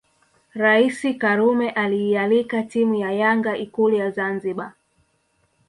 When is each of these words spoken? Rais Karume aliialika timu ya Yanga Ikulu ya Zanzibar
Rais 0.53 1.15
Karume 1.19 1.69
aliialika 1.75 2.63
timu 2.63 2.95
ya 2.95 3.11
Yanga 3.11 3.57
Ikulu 3.57 3.95
ya 3.97 4.11
Zanzibar 4.11 4.73